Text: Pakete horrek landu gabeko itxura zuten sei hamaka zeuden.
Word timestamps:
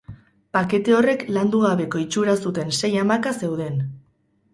Pakete 0.55 0.95
horrek 0.99 1.25
landu 1.35 1.59
gabeko 1.63 2.01
itxura 2.05 2.35
zuten 2.45 2.73
sei 2.79 2.91
hamaka 3.03 3.35
zeuden. 3.41 3.77